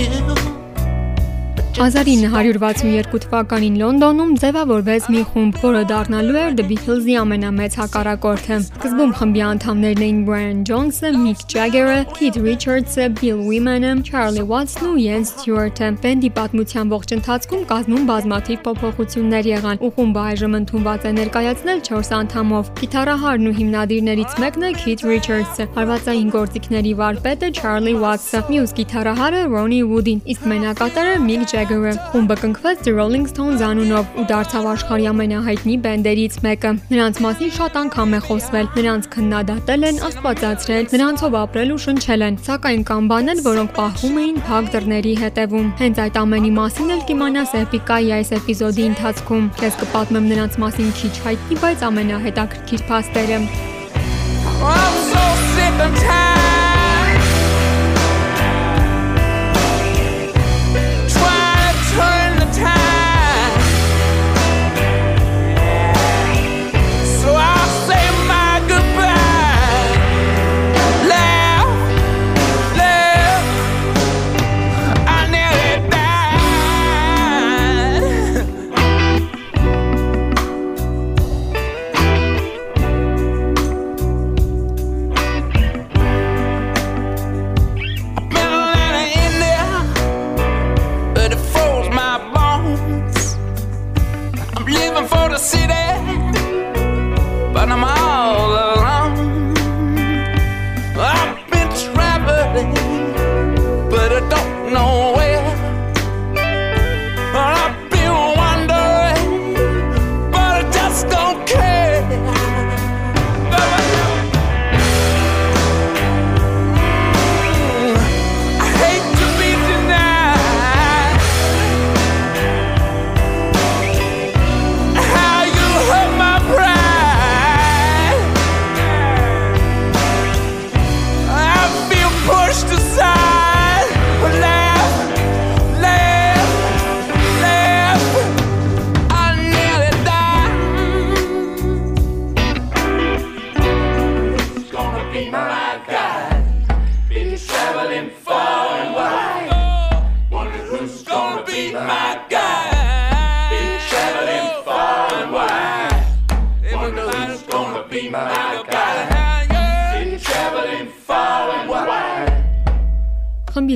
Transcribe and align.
you. 0.00 0.39
1962 1.80 3.18
թվականին 3.24 3.76
Լոնդոնում 3.80 4.32
ձևավորվեց 4.42 5.04
մի 5.14 5.20
խումբ, 5.30 5.58
որը 5.62 5.78
դառնալու 5.88 6.34
էր 6.36 6.56
The 6.58 6.64
Beatles-ի 6.68 7.14
ամենամեծ 7.16 7.76
հակառակորդը։ 7.80 8.58
Սկզբում 8.66 9.14
խմբի 9.16 9.42
անդամներն 9.46 10.04
էին 10.04 10.18
Brian 10.26 10.60
Jones-ը, 10.68 11.12
Mick 11.16 11.40
Jagger-ը, 11.48 12.02
Keith 12.18 12.36
Richards-ը, 12.36 13.06
Bill 13.16 13.40
Wyman-ը, 13.46 13.94
Charlie 14.04 14.44
Watts-ն 14.44 14.90
ու 14.90 14.98
Ian 15.00 15.24
Stewart-ը։ 15.24 15.88
Բենդի 16.04 16.30
պատմության 16.36 16.92
ողջ 16.92 17.14
ընթացքում 17.16 17.64
կազմում 17.72 18.04
բազմաթիվ 18.12 18.60
փոփոխություններ 18.68 19.50
եղան, 19.54 19.80
ու 19.80 19.90
խումբը 19.96 20.20
այժմ 20.28 20.58
ընդունված 20.60 21.08
է 21.08 21.14
ներկայացնել 21.16 21.82
4 21.88 22.12
անդամով։ 22.20 22.70
Գիտարահարն 22.84 23.48
ու 23.48 23.54
հիմնադիրներից 23.56 24.36
մեկն 24.44 24.68
է 24.68 24.74
Keith 24.84 25.06
Richards-ը, 25.08 25.68
հարվածային 25.80 26.28
գործիքների 26.36 26.94
վարպետը 27.00 27.52
Charlie 27.56 27.96
Watts-ը, 28.04 28.44
մյուս 28.52 28.76
գիտարահարը 28.76 29.42
Ronnie 29.48 29.82
Wood-ին, 29.88 30.22
իսկ 30.36 30.48
մենակատարը 30.52 31.16
Mick 31.24 31.48
Jagger-ը։ 31.70 31.92
Խումբը 32.10 32.36
կնքվեց 32.40 32.80
The 32.82 32.92
Rolling 32.94 33.26
Stones 33.30 33.60
անունով 33.62 34.16
ու 34.18 34.24
դարձավ 34.30 34.64
աշխարհի 34.70 35.06
ամենահայտնի 35.10 35.76
բենդերից 35.84 36.38
մեկը։ 36.46 36.72
Նրանց 36.90 37.20
մասին 37.24 37.52
շատ 37.58 37.76
անգամ 37.80 38.16
է 38.16 38.20
խոսվել, 38.26 38.66
նրանց 38.78 39.08
քննադատել 39.14 39.86
են, 39.90 40.00
աստվածացրել, 40.08 40.88
նրանցով 40.94 41.36
ապրել 41.40 41.70
ու 41.70 41.80
շնչել 41.86 42.26
են, 42.26 42.40
սակայն 42.50 42.82
կան 42.90 43.10
բաներ, 43.10 43.42
որոնք 43.46 43.74
պահվում 43.78 44.18
էին 44.24 44.42
փակ 44.50 44.72
դռների 44.74 45.14
հետևում։ 45.20 45.70
Հենց 45.80 46.02
այդ 46.10 46.20
ամենի 46.24 46.52
մասին 46.58 46.90
էլ 46.90 47.04
կիմանաս 47.10 47.54
Էպիկայի 47.60 48.12
այս 48.18 48.34
էպիզոդի 48.40 48.84
ընթացքում։ 48.90 49.48
Քեզ 49.60 49.80
կպատմեմ 49.84 50.28
նրանց 50.34 50.60
մասին 50.64 50.92
քիչ 51.00 51.14
հայտնի, 51.30 51.60
բայց 51.62 51.86
ամենահետաքրքիր 51.90 52.86
փաստերը։ 52.90 53.40
I'm 54.60 54.94
so 55.08 55.24
sick 55.56 55.80
and 55.80 55.96
tired. 55.96 56.39
them 97.70 97.84
all. 97.84 98.49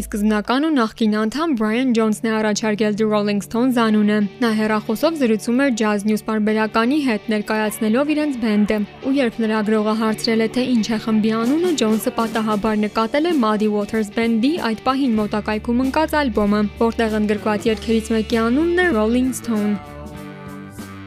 Սկզբնական 0.04 0.66
ու 0.68 0.72
նախկին 0.76 1.14
անդամ 1.20 1.54
Brian 1.60 1.92
Jones-ն 1.96 2.28
է 2.28 2.32
առաջարկել 2.38 2.98
The 3.00 3.06
Rolling 3.10 3.40
Stones 3.44 3.78
անունը։ 3.80 4.18
Նա 4.42 4.50
հերախոսով 4.58 5.16
զրուցում 5.20 5.62
էր 5.64 5.72
Jazz 5.80 6.04
News 6.08 6.24
բարբերականի 6.28 6.98
հետ 7.06 7.30
ներկայացնելով 7.34 8.12
իրենց 8.16 8.36
բենդը։ 8.44 8.78
Ու 9.04 9.14
երբ 9.20 9.40
լրագրողը 9.44 9.96
հարցրել 10.02 10.44
է 10.44 10.50
թե 10.58 10.66
ինչ 10.74 10.84
է 10.84 11.00
խմբի 11.06 11.32
անունը, 11.40 11.72
Jones-ը 11.84 12.14
պատահաբար 12.20 12.78
նկատել 12.84 13.30
է 13.30 13.34
Muddy 13.46 13.72
Waters 13.78 14.12
Band-ի 14.18 14.52
այդ 14.70 14.84
պահին 14.90 15.18
մոտակայքում 15.22 15.82
ընկած 15.88 16.20
ալբոմը, 16.24 16.62
որտեղ 16.84 17.18
ընդգրկված 17.22 17.68
երգերից 17.72 18.14
մեկի 18.18 18.40
անունն 18.44 18.86
է 18.86 18.88
Rolling 18.98 19.34
Stone։ 19.40 19.93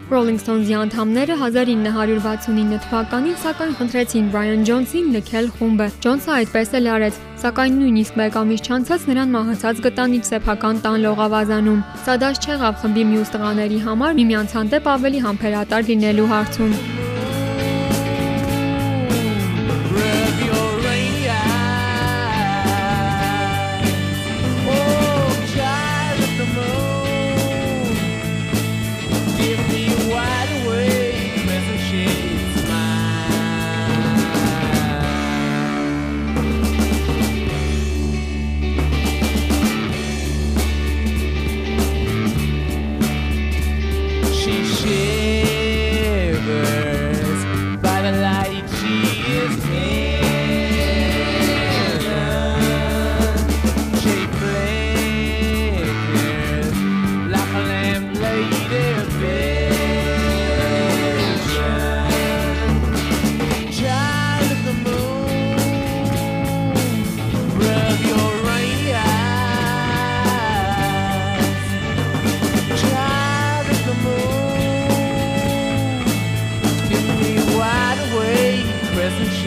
Rolling 0.07 0.37
Stones-ի 0.39 0.75
անդամները 0.79 1.35
1969 1.35 2.77
թվականին 2.85 3.33
սակայն 3.41 3.73
խնդրեցին 3.79 4.29
Brian 4.31 4.61
Jones-ին 4.67 5.09
լքել 5.17 5.49
խումբը։ 5.57 5.87
Jones-ը 6.05 6.31
այդպես 6.37 6.71
էլ 6.79 6.87
արեց, 6.93 7.17
սակայն 7.43 7.75
նույնիսկ 7.81 8.19
մեկ 8.21 8.37
ամիս 8.41 8.63
չանցած 8.67 9.07
նրան 9.11 9.33
մահացած 9.35 9.81
գտան 9.87 10.15
իր 10.19 10.29
սեփական 10.29 10.79
տան 10.85 11.01
լողավազանում։ 11.07 11.81
Սա 12.05 12.15
դաշ 12.23 12.39
չեղավ 12.47 12.77
խմբի 12.83 13.03
մյուս 13.11 13.33
տղաների 13.35 13.81
համար 13.89 14.15
միմյանց 14.21 14.55
հանդեպ 14.61 14.87
ավելի 14.95 15.25
համբերատար 15.27 15.91
լինելու 15.91 16.29
հարցում։ 16.31 16.96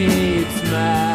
It's 0.03 0.63
man. 0.63 1.10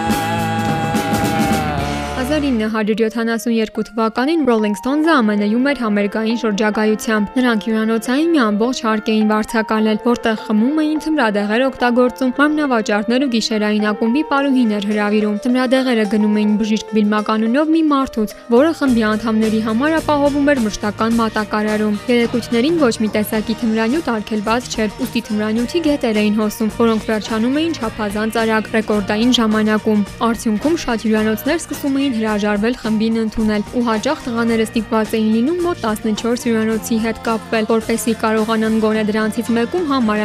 1972 2.37 3.85
թվականին 3.89 4.43
Rolling 4.49 4.77
Stones-ը 4.77 5.15
ԱՄՆ-ում 5.25 5.67
էր 5.71 5.79
համերգային 5.81 6.39
շրջագայությամբ։ 6.43 7.37
Նրանք 7.37 7.63
հյուրանոցային 7.67 8.29
մի 8.35 8.41
ամբողջ 8.45 8.79
հարկ 8.87 9.07
էին 9.13 9.31
վարձակալել, 9.33 9.99
որտեղ 10.05 10.37
խմում 10.45 10.81
էին 10.83 11.01
թմրադեղեր 11.07 11.63
օգտագործում, 11.67 12.35
մարմնավաճառներ 12.37 13.25
ու 13.25 13.31
գիշերային 13.37 13.87
ակումբի 13.93 14.23
պարուհիներ 14.33 14.89
հրավիրում։ 14.91 15.39
Թմրադեղերը 15.47 16.05
գնում 16.13 16.37
էին 16.37 16.53
բժիշկ 16.61 16.93
Բիլմականունով 16.97 17.73
մի 17.73 17.83
մարդուց, 17.97 18.37
որը 18.53 18.71
խմբի 18.77 19.03
անդամների 19.17 19.61
համար 19.67 19.97
ապահովում 19.97 20.51
էր 20.53 20.63
մշտական 20.67 21.17
մատակարարում։ 21.17 21.97
Երեկույթներին 22.13 22.77
ոչ 22.85 22.95
մի 23.01 23.09
տեսակի 23.17 23.59
թմրանյութ 23.65 24.13
արգելված 24.13 24.71
չէր, 24.77 24.91
ուստի 25.07 25.25
թմրանյութի 25.31 25.85
գետեր 25.87 26.21
էին 26.21 26.37
հոսում, 26.37 26.71
որոնք 26.77 27.03
վերջանում 27.07 27.57
էին 27.57 27.77
չափազանց 27.81 28.41
արագ 28.45 28.71
ռեկորդային 28.77 29.33
ժամանակում։ 29.41 30.05
Արդյունքում 30.27 30.81
շատ 30.87 31.07
հյուրանոցներ 31.07 31.61
սկսում 31.63 31.97
էին 31.97 32.17
հրաժարվել 32.27 32.79
խմբին 32.83 33.19
ընդունել 33.23 33.67
ու 33.79 33.85
հաճախ 33.87 34.27
տղաները 34.27 34.67
ստիպված 34.67 35.15
էին 35.17 35.31
լինում 35.37 35.63
մոտ 35.69 35.87
14 35.87 36.47
հյուրանոցի 36.51 37.01
հետ 37.07 37.25
կապվել, 37.31 37.71
որպեսզի 37.71 38.19
կարողանան 38.27 38.79
գոնե 38.83 39.09
դրանցից 39.15 39.57
մեկում 39.61 39.91
համար 39.95 40.25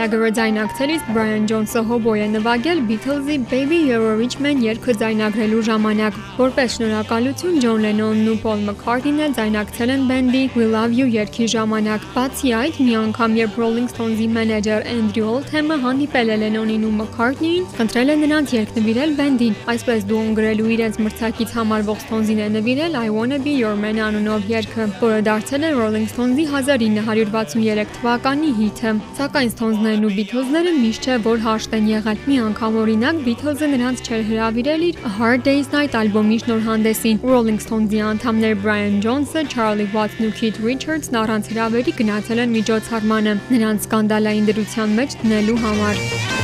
Միք 0.00 0.08
Ջագերը 0.08 0.28
ձայնակցելիս 0.36 1.02
Բրայան 1.12 1.46
Ջոնսը 1.50 1.80
հոբոյ 1.88 2.20
է 2.24 2.26
նվագել 2.32 2.78
Beatles-ի 2.88 3.34
Baby 3.50 3.80
You're 3.84 4.06
a 4.08 4.14
Rich 4.16 4.36
Man 4.40 4.62
երգը 4.64 4.92
ձայնագրելու 5.00 5.64
ժամանակ։ 5.66 6.20
Որպես 6.38 6.76
շնորհակալություն 6.76 7.58
Ջոն 7.60 7.84
Լենոնն 7.84 8.30
ու 8.32 8.36
Փոլ 8.40 8.62
Մաքքարթինը 8.68 9.26
ձայնակցել 9.36 9.92
են 9.94 10.06
բենդի 10.08 10.42
We 10.56 10.68
Love 10.72 10.96
You 10.96 11.06
երգի 11.12 11.48
ժամանակ։ 11.52 12.06
Բացի 12.14 12.52
այդ, 12.60 12.78
մի 12.80 12.94
անգամ 13.00 13.36
երբ 13.40 13.58
Rolling 13.60 13.90
Stones-ի 13.92 14.28
մենեջեր 14.40 14.88
Andrew 14.94 15.26
Oldham-ը 15.34 15.78
հանդիպել 15.84 16.32
է 16.32 16.36
Լենոնին 16.40 16.88
ու 16.88 16.94
Մաքքարթնիին, 17.00 17.68
խնդրել 17.76 18.08
է 18.08 18.16
նրանց 18.24 18.56
երգ 18.56 18.72
նվիրել 18.80 19.14
բենդին։ 19.20 19.60
Այսպես 19.74 20.08
դուոն 20.08 20.32
գրելու 20.40 20.72
իրենց 20.80 21.00
մրցակից 21.04 21.54
համարվող 21.60 22.00
Stones-ին 22.06 22.40
է 22.40 22.48
նվիրել 22.56 22.98
I 23.04 23.12
Wanna 23.20 23.40
Be 23.44 23.54
Your 23.60 23.76
Man 23.76 24.00
անունով 24.08 24.48
երգը, 24.48 24.88
որը 25.04 25.20
դարձել 25.28 25.68
է 25.68 25.74
Rolling 25.76 26.08
Stones-ի 26.14 26.48
1963 26.56 27.94
թվականի 28.00 28.56
հիթը։ 28.60 28.96
Սակայն 29.20 29.54
Stones-ներն 29.90 30.06
ու 30.06 30.14
Beatles-ները 30.14 30.72
միշտ 30.76 31.06
չէ 31.06 31.14
որ 31.24 31.40
հաշտ 31.42 31.72
են 31.74 31.86
եղել։ 31.90 32.18
Մի 32.30 32.36
անգամ 32.46 32.76
օրինակ 32.82 33.16
Beatles-ը 33.26 33.68
նրանց 33.72 34.02
չէր 34.06 34.22
հրավիրել 34.28 34.84
իր 34.88 35.00
Hard 35.16 35.42
Day's 35.48 35.70
Night 35.74 35.96
ալբոմի 36.00 36.38
շնորհանդեսին։ 36.44 37.18
Rolling 37.26 37.58
Stones-ի 37.64 38.02
անդամներ 38.10 38.54
Brian 38.62 39.00
Jones-ը, 39.02 39.42
Charlie 39.50 39.88
Watts-ն 39.90 40.28
ու 40.28 40.34
Keith 40.38 40.60
Richards-ն 40.62 41.18
առանց 41.24 41.50
հրավերի 41.54 41.96
գնացել 42.02 42.44
են 42.44 42.54
միջոցառմանը, 42.60 43.34
նրանց 43.56 43.90
սկանդալային 43.90 44.48
դրության 44.52 44.94
մեջ 45.00 45.18
դնելու 45.24 45.58
համար։ 45.66 46.39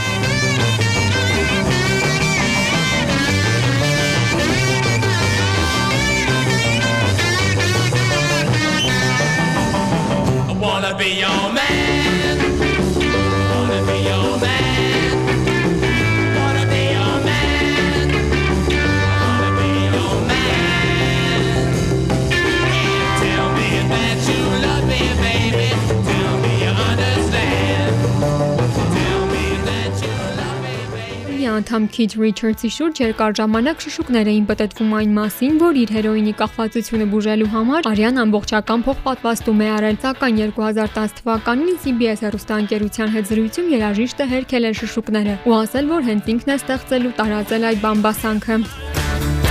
անդամ 31.57 31.87
Keith 31.95 32.15
Richards-ի 32.21 32.71
շուրջ 32.77 33.01
երկար 33.03 33.37
ժամանակ 33.39 33.83
շշուկներ 33.85 34.31
էին 34.33 34.47
պատտվում 34.51 34.93
այն 34.99 35.15
մասին, 35.17 35.55
որ 35.63 35.81
իր 35.83 35.93
հերոինի 35.97 36.35
կախվածությունը 36.41 37.07
բուժելու 37.13 37.51
համար 37.55 37.89
Արյան 37.93 38.21
ամբողջական 38.27 38.85
փոխպատվաստում 38.89 39.65
է 39.65 39.71
արել, 39.77 39.99
սակայն 40.05 40.41
2010 40.59 41.17
թվականին 41.23 41.81
CBS 41.87 42.25
հեռուստաընկերության 42.27 43.13
հետ 43.17 43.31
զրույցում 43.33 43.73
երաժիշտը 43.77 44.31
հերքել 44.37 44.71
է 44.71 44.73
շշուկները 44.83 45.37
ու 45.47 45.59
ասել, 45.63 45.93
որ 45.97 46.09
հենց 46.13 46.33
ինքն 46.37 46.57
է 46.57 46.61
ստեղծել 46.63 47.11
ու 47.11 47.17
տարածել 47.23 47.69
այդ 47.73 47.85
բամբասանքը։ 47.87 49.46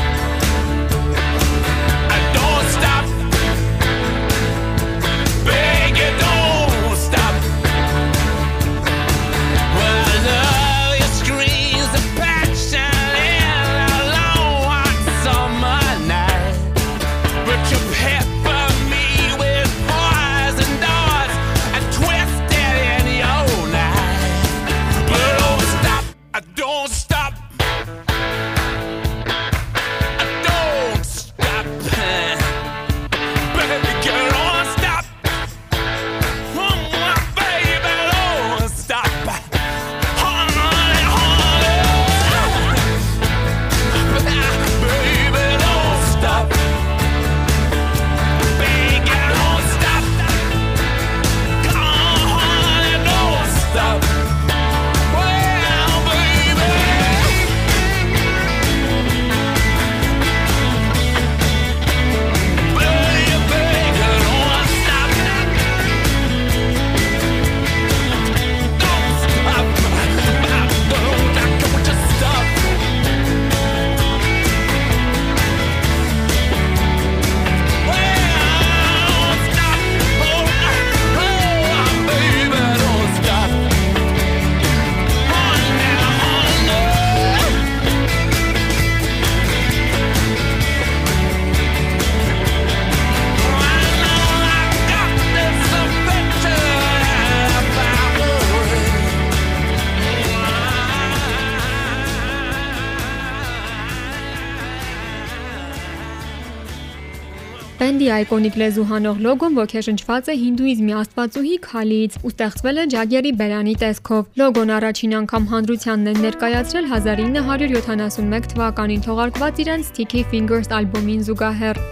Բենդի 108.05 108.17
այկոնիկ 108.21 108.57
լեզու 108.61 108.83
հանող 108.89 109.21
լոգոն 109.25 109.55
ոգեշնչված 109.57 110.27
է 110.29 110.35
հինդուիզմի 110.41 110.93
աստվածուհի 110.99 111.55
Քալիից 111.63 112.17
ու 112.21 112.31
ստեղծվել 112.33 112.81
է 112.83 112.85
Ջագերի 112.93 113.31
բերանի 113.39 113.73
տեսքով։ 113.81 114.29
Լոգոն 114.43 114.75
առաջին 114.77 115.17
անգամ 115.23 115.49
հանրությանն 115.55 116.13
են 116.13 116.23
ներկայացրել 116.27 116.93
1971 116.93 118.49
թվականին 118.53 119.05
թողարկված 119.09 119.65
իրենց 119.65 119.93
Sticky 119.95 120.25
Fingers 120.29 120.73
ալբոմին 120.83 121.29
զուգահեռ։ 121.31 121.85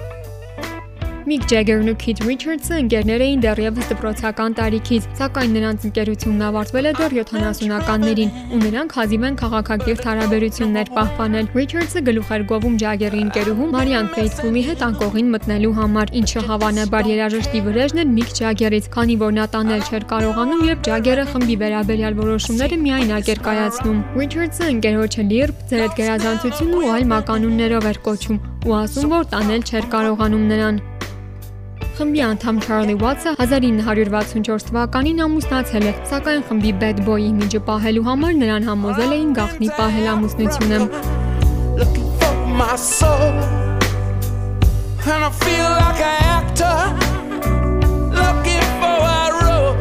Միք 1.24 1.44
Ջեգերն 1.48 1.88
ու 1.88 1.94
Քիթ 2.02 2.20
Ռիչարդսը 2.28 2.78
ընկերներ 2.82 3.22
էին 3.24 3.44
դեռևս 3.46 3.86
դպրոցական 3.94 4.56
տարիքից, 4.58 5.06
սակայն 5.16 5.54
նրանց 5.56 5.86
ընկերությունն 5.88 6.42
ավարտվել 6.48 6.90
է 6.90 6.92
դեռ 6.98 7.16
70-ականներին, 7.18 8.34
ու 8.52 8.60
նրանք 8.64 8.96
հազիվ 8.98 9.24
են 9.30 9.38
քաղաքակիրթ 9.40 10.04
հարաբերություններ 10.10 10.92
պահպանել։ 10.98 11.48
Ռիչարդսը 11.56 12.04
գլուխ 12.12 12.34
էր 12.36 12.44
գովում 12.52 12.76
Ջագերի 12.84 13.24
ընկերուհու 13.24 13.70
Մարիան 13.72 14.10
Ֆեյթֆուլի 14.20 14.64
հետ 14.68 14.84
անկողին 14.84 15.32
մտնելու 15.32 15.74
համար, 15.80 16.14
ինչը 16.20 16.44
հավանաբար 16.52 17.10
երաժշտի 17.14 17.64
վրեժն 17.72 18.04
էր 18.04 18.12
Միք 18.20 18.36
Ջագերից, 18.44 18.92
քանի 18.92 19.16
որ 19.24 19.36
նա 19.40 19.46
տանել 19.56 19.84
չէր 19.88 20.08
կարողանում, 20.12 20.64
երբ 20.74 20.86
Ջագերը 20.92 21.26
խմբի 21.32 21.56
վերաբերյալ 21.64 22.18
որոշումները 22.20 22.80
միայնակ 22.84 23.32
էր 23.32 23.44
կայացնում։ 23.48 24.00
Ռիչարդսը 24.20 24.72
ընկերոջը 24.74 25.28
լիրբ, 25.32 25.68
ձերդ 25.72 26.00
գերազանցություն 26.04 26.74
ու 26.74 26.90
այլ 26.94 27.08
մականուններով 27.14 27.92
էր 27.94 28.02
կոչում 28.08 28.42
ու 28.64 28.76
ասում, 28.80 29.12
որ 29.12 29.30
տանել 29.34 29.64
չէր 29.68 29.88
կարողանում 29.92 30.44
նրան։ 30.54 30.84
Խմբի 31.94 32.22
անդամ 32.26 32.58
Չարլի 32.66 32.94
Ուաթսը 32.98 33.32
1964 33.44 34.64
թվականին 34.70 35.20
ամուսնացել 35.28 35.84
է, 35.86 35.92
սակայն 36.10 36.42
խմբի 36.48 36.72
Bad 36.82 37.02
Boy 37.06 37.22
իմիջը 37.28 37.60
պահելու 37.68 38.06
համար 38.08 38.34
նրան 38.40 38.64
համոզել 38.70 39.12
էին 39.18 39.32
գաղտնի 39.38 39.70
պահել 39.78 40.08
ամուսնությունը։. 40.14 40.80
And 45.06 45.22
I 45.22 45.32
feel 45.46 45.70
like 45.84 46.02
an 46.02 46.18
actor 46.40 46.78
looking 48.20 48.66
for 48.82 48.98
a 49.04 49.24
role. 49.44 49.76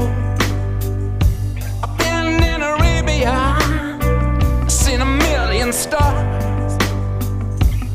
I've 1.83 1.95
been 1.97 2.42
in 2.42 2.61
Arabia, 2.61 3.37
seen 4.69 5.00
a 5.00 5.07
million 5.07 5.73
stars, 5.73 6.76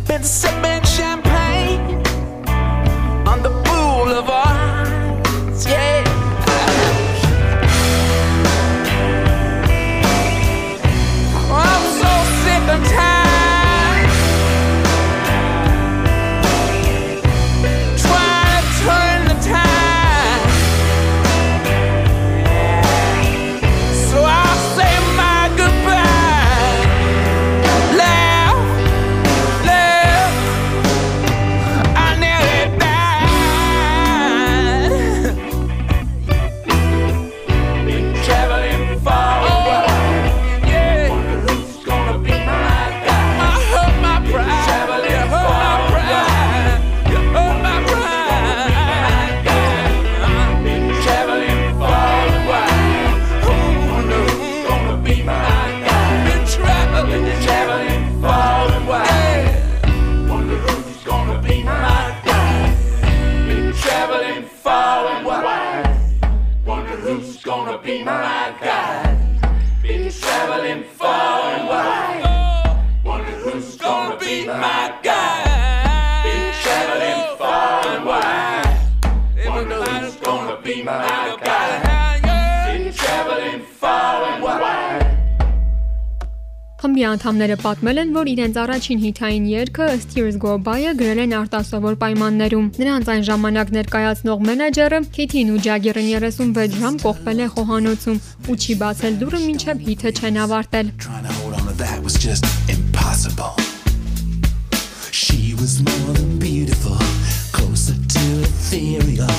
been 0.07 0.24
sipping 0.24 0.66
Been 64.17 64.25
traveling 64.25 64.50
far 64.50 65.21
away. 65.21 65.83
Wonder 66.65 66.95
who's 66.95 67.38
gonna 67.43 67.77
be 67.77 68.03
my 68.03 68.51
guy. 68.59 69.15
Been 69.83 70.12
traveling 70.12 70.83
far 70.86 71.62
away. 71.62 72.24
Wonder 73.03 73.31
who's 73.43 73.75
gonna 73.75 74.17
be 74.17 74.47
my 74.47 74.87
Խմբի 86.98 87.10
անդամները 87.13 87.56
պատմել 87.62 88.00
են, 88.01 88.13
որ 88.16 88.30
իրենց 88.32 88.56
առաջին 88.58 89.01
հիթային 89.04 89.44
երգը 89.51 89.88
Steers 90.01 90.38
Go 90.42 90.54
By-ը 90.66 90.94
գրել 90.98 91.20
են 91.27 91.36
արտասովոր 91.38 91.98
պայմաններում։ 92.01 92.72
Նրանց 92.82 93.12
այն 93.13 93.22
ժամանակ 93.27 93.74
ներկայացնող 93.75 94.42
մենեջերը 94.48 95.00
Քիթին 95.18 95.51
ու 95.54 95.62
Ջագերին 95.68 96.10
36 96.25 96.80
ժամ 96.82 96.98
կողպել 97.06 97.44
է 97.46 97.48
խոհանոցում 97.54 98.18
ու 98.50 98.58
չի 98.58 98.77
բացել 98.82 99.22
դուռը 99.22 99.44
մինչև 99.46 99.86
հիթը 99.86 100.10
չեն 100.18 100.42
ավարտել։. 100.48 100.88
She 105.18 105.54
was 105.62 105.77
more 105.86 106.13
than 106.18 106.39
beautiful, 106.42 106.98
closer 107.54 107.94
to 107.94 108.25
ethereal, 108.50 109.38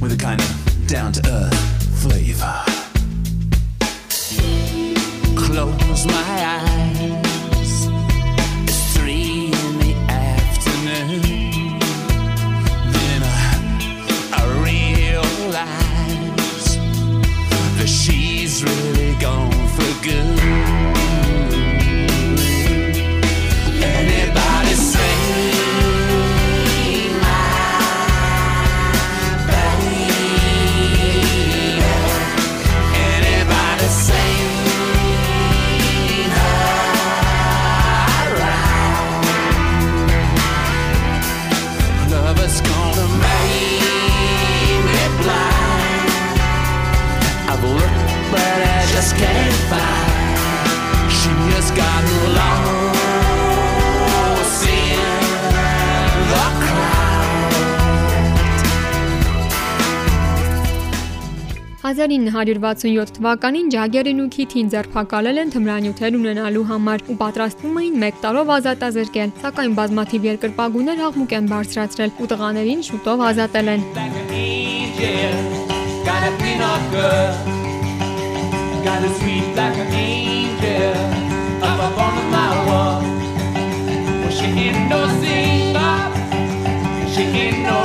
with 0.00 0.12
a 0.12 0.20
kind 0.20 0.40
of 0.40 0.52
down 0.86 1.12
to 1.12 1.20
earth 1.40 1.64
flavor. 2.04 2.81
Close 5.42 6.06
my 6.06 6.14
eyes. 6.14 7.31
1967 61.92 63.12
թվականին 63.18 63.68
Ջագերին 63.74 64.22
ու 64.24 64.28
Քիթին 64.34 64.70
ձերբակալել 64.72 65.40
են 65.42 65.52
թմրանյութեր 65.54 66.18
ունենալու 66.18 66.66
համար 66.72 67.04
ու 67.12 67.16
պատրաստվում 67.22 67.80
էին 67.82 68.06
1 68.08 68.20
տարով 68.24 68.52
ազատազրկել, 68.56 69.34
սակայն 69.44 69.76
բազմաթիվ 69.80 70.28
երկրպագուներ 70.32 71.02
աղմուկ 71.08 71.36
են 71.38 71.50
բարձրացրել 71.52 72.14
ու 72.22 72.30
տղաներին 72.32 72.86
շուտով 72.88 73.18
ազատել 73.32 73.72
են։ 73.76 73.82
got 78.84 79.04
a 79.04 79.08
sweet 79.14 79.46
like 79.54 79.76
an 79.78 79.92
angel, 79.92 80.92
up 81.62 81.78
up 81.86 81.98
on 81.98 82.16
my 82.34 82.50
wall. 82.66 83.00
Well, 84.20 84.30
she 84.30 84.46
ain't 84.46 84.88
no 84.90 85.06
singer, 85.22 85.98
she 87.14 87.22
ain't 87.22 87.62
no 87.62 87.81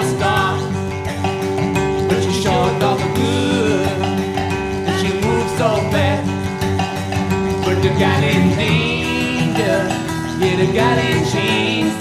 the 10.58 10.66
gal 10.74 10.98
in 10.98 11.24
chains, 11.30 11.94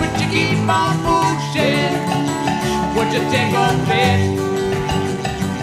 but 0.00 0.10
you 0.18 0.26
keep 0.32 0.58
on 0.66 0.96
pushing. 1.04 1.92
Would 2.96 3.12
you 3.12 3.20
take 3.30 3.52
her 3.52 3.72
bet? 3.88 4.20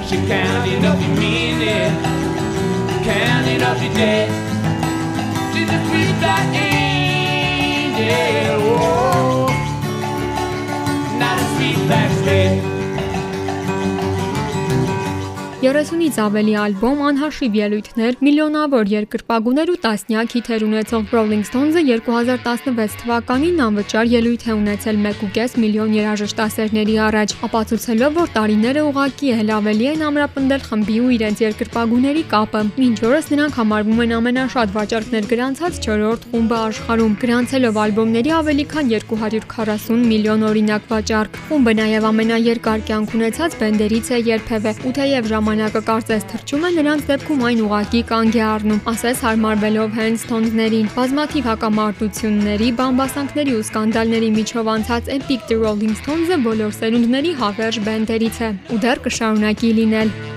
She 0.08 0.17
counting 0.27 0.86
up 0.86 1.00
your 1.01 1.15
minute, 1.17 1.93
counting 3.03 3.63
up 3.63 3.81
your 3.81 3.93
debt. 3.96 4.29
She's 5.51 5.67
a 5.67 5.79
sweet 5.89 6.13
black 6.22 6.53
angel, 6.53 7.98
oh, 8.62 9.50
not 11.17 11.39
a 11.41 12.78
30-ից 15.59 16.15
ավելի 16.23 16.53
ալբոմ, 16.55 16.99
անհաշիվ 17.03 17.55
ելույթներ, 17.59 18.17
միլիոնավոր 18.23 18.91
երկրպագուներ 18.93 19.71
ու 19.73 19.79
տասնյակ 19.83 20.35
հիթեր 20.35 20.61
ունեցող 20.63 21.09
Rolling 21.11 21.41
Stones-ը 21.49 21.81
2016 21.89 22.95
թվականին 23.01 23.59
անվճար 23.65 24.07
ելույթ 24.13 24.45
է 24.47 24.55
ունեցել 24.55 25.01
1.5 25.09 25.57
միլիոն 25.59 25.91
երաժշտասերների 25.97 26.95
առաջ, 27.07 27.33
ապացուցելով, 27.49 28.15
որ 28.19 28.31
տարիները 28.39 28.85
ուղակի 28.87 29.33
էլ 29.35 29.51
ավելի 29.59 29.89
են 29.89 30.05
ամրապնդել 30.07 30.63
խմբի 30.69 30.95
ու 31.03 31.11
իրենց 31.19 31.43
երկրպագուների 31.43 32.23
կապը։ 32.31 32.63
Մինչ 32.79 32.97
օրս 33.09 33.29
նրանք 33.35 33.59
համարվում 33.59 33.99
են 34.07 34.15
ամենաշատ 34.19 34.73
վաճառքներ 34.79 35.29
գրանցած 35.35 35.81
4-րդ 35.89 36.25
խումբը 36.31 36.57
աշխարհում, 36.69 37.19
գրանցելով 37.19 37.81
ալբոմների 37.83 38.33
ավելի 38.39 38.65
քան 38.71 38.95
240 38.95 40.07
միլիոն 40.07 40.47
օրինակ 40.53 40.89
վաճառք։ 40.95 41.43
Խումբը 41.49 41.77
նաև 41.83 42.09
ամենաերկար 42.13 42.87
կյանք 42.87 43.19
ունեցած 43.19 43.59
բենդերից 43.59 44.07
է 44.15 44.23
երբևէ, 44.29 44.75
ու 44.87 44.95
թեև 44.99 45.31
ժամանակը 45.33 45.49
կարծես 45.50 46.25
թրջում 46.29 46.65
է, 46.68 46.70
նրանց 46.77 47.06
դեպքում 47.10 47.44
այն 47.50 47.62
ուղակի 47.65 48.01
կանգ 48.12 48.38
է 48.38 48.44
առնում, 48.46 48.82
ասես 48.91 49.24
հարմարվելով 49.25 49.98
հենց 50.00 50.25
Stones-ներին։ 50.25 50.89
Բազմաթիվ 50.94 51.50
հակամարտությունների, 51.50 52.70
բամբասանքների 52.79 53.53
ու 53.58 53.65
սկանդալների 53.65 54.34
միջով 54.38 54.74
անցած 54.77 55.13
Epic 55.18 55.46
The 55.50 55.62
Rolling 55.63 55.96
Stones-ը 56.06 56.41
բոլոր 56.46 56.75
սերունդների 56.79 57.38
հավերժ 57.41 57.86
բենդերից 57.89 58.44
է 58.46 58.51
ու 58.70 58.84
դեռ 58.86 59.08
կշարունակի 59.10 59.74
լինել։ 59.79 60.28